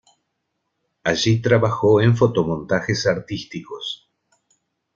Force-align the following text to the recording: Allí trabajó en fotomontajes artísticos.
Allí 1.03 1.43
trabajó 1.43 2.01
en 2.01 2.17
fotomontajes 2.17 3.05
artísticos. 3.05 4.09